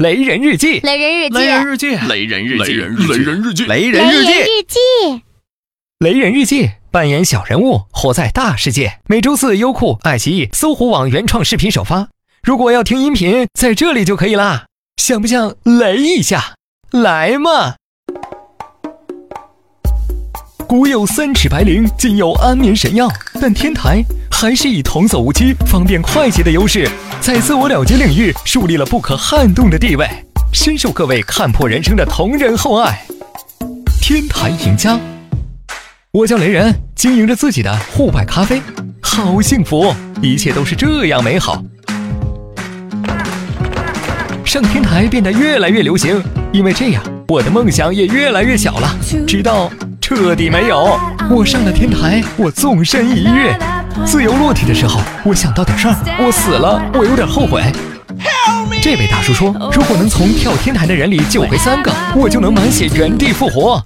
[0.00, 5.22] 雷人日记，雷人日记，雷人日记，雷人日记，雷人日记，雷雷人日记，日记，
[5.98, 8.94] 雷人日记，扮演小人物，活在大世界。
[9.08, 12.08] 每周四，优酷、爱奇艺、搜狐网原创视频首发。
[12.42, 14.64] 如果要听音频，在这里就可以啦。
[14.96, 16.54] 想不想雷一下？
[16.92, 17.74] 来嘛！
[20.66, 23.06] 古有三尺白绫，今有安眠神药，
[23.38, 24.02] 但天台
[24.40, 26.88] 还是以童叟无欺、方便快捷的优势，
[27.20, 30.08] 在自我了结领域树立了不可撼动的地位，
[30.50, 33.02] 深受各位看破人生的同仁厚爱。
[34.00, 34.98] 天台赢家。
[36.12, 38.62] 我叫雷人，经营着自己的户外咖啡，
[39.02, 41.62] 好幸福，一切都是这样美好。
[44.46, 46.18] 上天台变得越来越流行，
[46.50, 48.96] 因为这样我的梦想也越来越小了，
[49.28, 49.70] 直到
[50.10, 50.98] 彻底没有。
[51.30, 53.56] 我上了天台，我纵身一跃，
[54.04, 57.62] 自由落体的时候，我想到点事儿，我死了，我有点后悔。
[58.82, 63.80] 这位大叔说，如果能从跳天台的人里救回三个，我就能满血原地复活。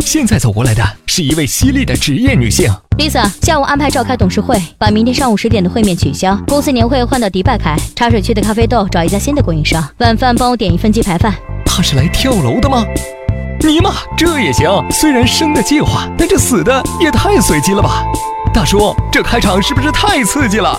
[0.00, 2.72] 现在走过来的是一位犀利的职业女性。
[2.96, 6.34] Lisa，下午安排召开董事会，把明天上午十点的会面取消。
[6.48, 9.86] 公司年会换到迪拜开，茶水区的咖啡豆找一家新的供应商。
[9.98, 11.34] 晚饭帮我点一份鸡排饭。
[11.66, 12.82] 他是来跳楼的吗？
[13.60, 14.68] 尼玛，这也行。
[14.90, 18.04] 虽然生的计划，但这死的也太随机了吧？
[18.52, 20.78] 大叔，这开场是不是太刺激了？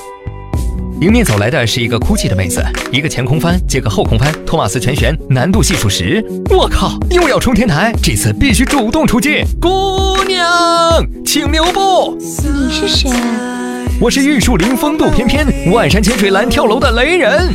[1.00, 6.26] 迎面走来的是一个哭泣的妹子，一个前空翻接个后空翻，托马斯全旋，难度系数十。
[6.50, 9.44] 我靠，又要冲天台，这次必须主动出击。
[9.62, 10.48] 姑娘，
[11.26, 12.18] 请留步。
[12.20, 13.12] 你是谁？
[14.00, 17.54] 我是玉树临风度翩翩，万山千水拦跳楼的雷人。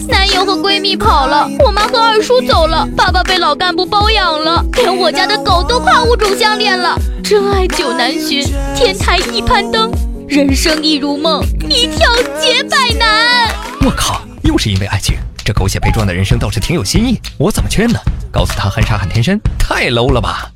[0.00, 6.98] 男友和闺蜜跑了，我妈和二叔走了，爸爸被老干部包养了，连我家的狗都跨物种相恋了。
[7.22, 9.90] 真爱久难寻，天台一攀登，
[10.28, 13.48] 人生一如梦，一跳解百难。
[13.84, 17.20] 我靠，又是因为爱情，这狗血悲壮的人生倒是挺有新意。
[17.38, 17.98] 我怎么劝呢？
[18.32, 20.48] 告诉他含沙含天山，太 low 了吧？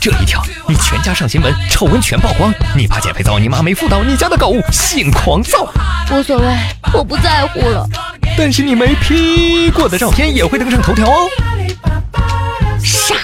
[0.00, 5.72] 这一跳，你全家上新闻，丑闻全曝光，你爸减肥皂，你妈没妇道，你家的狗性狂躁。
[6.10, 6.46] 无所谓，
[6.92, 7.86] 我不在乎了。
[8.36, 11.28] 但是你没 P 过的照片也会登上头条哦。
[12.82, 13.14] 傻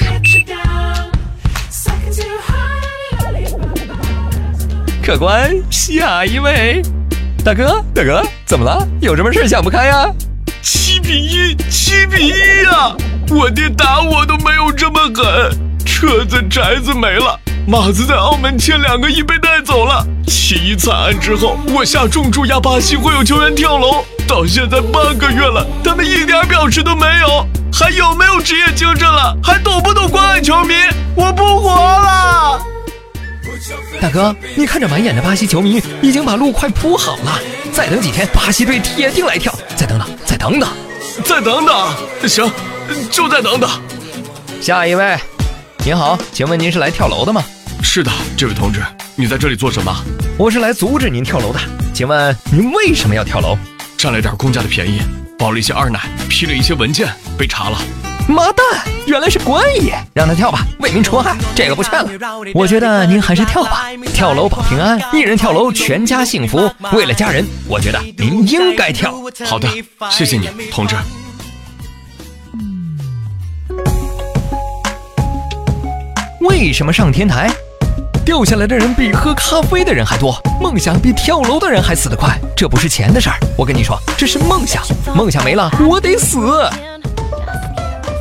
[5.03, 6.83] 客官，下一位，
[7.43, 8.87] 大哥，大哥，怎么了？
[9.01, 10.07] 有什么事想不开呀？
[10.63, 12.95] 七比一，七比一呀！
[13.31, 15.51] 我爹打我都没有这么狠。
[15.85, 20.07] 车子、宅子没了，马子在澳门欠两个亿被带走了。
[20.27, 29.35] 七一惨案之后，我下重注压巴西会有球员跳楼，到现在半个月了，他们一点表示都没有，还有没有职业精神了？
[29.43, 30.75] 还懂不懂关爱球迷？
[31.17, 32.61] 我不活了！
[34.03, 37.41] 大哥，你看这满眼的巴西球迷已经把路快铺好了，
[37.73, 39.53] 再等几天，巴西队铁定来跳。
[39.75, 40.69] 再等等，再等等，
[41.25, 42.53] 再等等，行，
[43.11, 43.69] 就再等等。
[44.61, 45.17] 下一位，
[45.87, 47.43] 您好，请问您是来跳楼的吗？
[47.83, 48.83] 是的，这位同志，
[49.17, 49.91] 你在这里做什么？
[50.37, 51.59] 我是来阻止您跳楼的。
[51.95, 53.57] 请问您为什么要跳楼？
[53.99, 55.01] 占了点公家的便宜，
[55.37, 55.99] 包了一些二奶，
[56.29, 57.77] 批了一些文件，被查了。
[58.29, 58.65] 妈蛋，
[59.09, 59.93] 原来是官爷！
[60.15, 62.09] 让他跳吧，为民除害，这个不劝了。
[62.55, 66.71] 我觉得您还是跳吧，跳楼保平安，一人跳楼全家幸福。
[66.93, 69.13] 为了家人，我觉得您应该跳。
[69.45, 69.69] 好的，
[70.13, 70.95] 谢谢你，同志。
[76.43, 77.51] 为什么上天台？
[78.29, 82.39] 掉下来的人比喝咖啡的人还多，梦想比跳楼的人还死得快。
[82.55, 84.83] 这不是钱的事儿，我跟你说，这是梦想。
[85.15, 86.39] 梦想没了，我得死。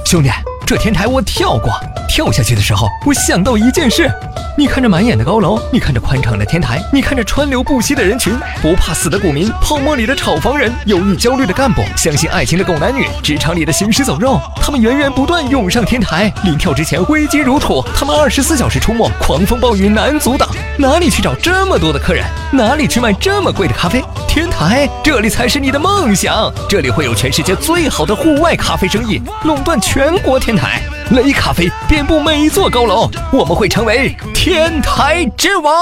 [0.06, 0.29] 兄弟，
[0.68, 1.72] 这天台我跳过，
[2.10, 4.12] 跳下去的时候，我想到一件事。
[4.58, 20.50] 你看着满眼的高楼，你看着宽敞的天台，你看着川流不息的人群，不怕死的股民，泡沫里的炒房人，忧郁焦虑的干部，相信爱情的狗男女，职场里的行尸走肉，他们源源不断涌上天台，临跳之前挥金如土，他们二十四小时出没，狂风暴雨难阻挡。
[20.78, 22.26] 哪里去找这么多的客人？
[22.52, 24.04] 哪里去卖这么贵的咖啡？
[24.38, 30.80] 天台，这里才是你的梦想，这里会有全世界最好的户外咖啡生意，垄断全国天台。
[31.10, 35.74] 雷咖啡遍布每座高楼，我们会成为天台之王！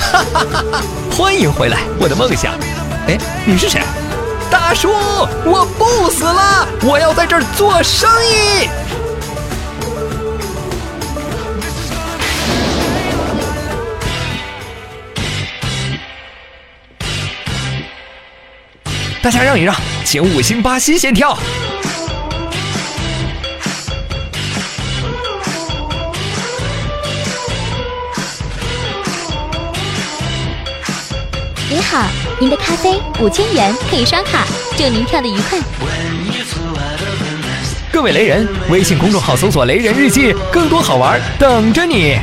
[0.00, 0.82] 哈哈哈哈！
[1.14, 2.54] 欢迎回来，我的梦想。
[3.08, 3.82] 哎，你是谁？
[4.50, 4.88] 大叔，
[5.44, 8.70] 我不死了，我要在这儿做生意。
[19.22, 19.72] 大家让一让，
[20.04, 21.38] 请五星巴西先跳。
[31.70, 32.08] 您好，
[32.40, 34.44] 您的咖啡五千元可以刷卡，
[34.76, 35.56] 祝您跳的愉快。
[37.92, 42.18] 各位雷人，微信公众号搜索“雷人日记”，更多好玩等着你。